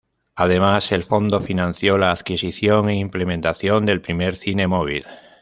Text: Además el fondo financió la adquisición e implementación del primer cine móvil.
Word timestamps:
Además 0.35 0.91
el 0.93 1.03
fondo 1.03 1.41
financió 1.41 1.95
la 1.99 2.09
adquisición 2.09 2.89
e 2.89 2.95
implementación 2.95 3.85
del 3.85 4.01
primer 4.01 4.35
cine 4.35 4.65
móvil. 4.65 5.05